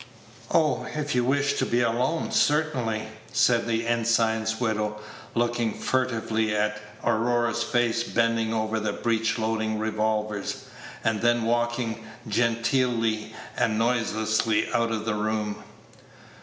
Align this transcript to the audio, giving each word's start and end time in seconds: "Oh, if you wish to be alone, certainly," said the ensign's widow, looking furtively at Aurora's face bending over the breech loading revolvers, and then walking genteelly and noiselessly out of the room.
"Oh, 0.49 0.87
if 0.95 1.13
you 1.13 1.23
wish 1.23 1.59
to 1.59 1.65
be 1.67 1.81
alone, 1.81 2.31
certainly," 2.31 3.03
said 3.31 3.67
the 3.67 3.85
ensign's 3.85 4.59
widow, 4.59 4.99
looking 5.35 5.75
furtively 5.77 6.55
at 6.55 6.81
Aurora's 7.03 7.61
face 7.61 8.01
bending 8.03 8.51
over 8.51 8.79
the 8.79 8.93
breech 8.93 9.37
loading 9.37 9.77
revolvers, 9.77 10.65
and 11.03 11.21
then 11.21 11.43
walking 11.43 12.03
genteelly 12.27 13.35
and 13.55 13.77
noiselessly 13.77 14.73
out 14.73 14.91
of 14.91 15.05
the 15.05 15.13
room. 15.13 15.63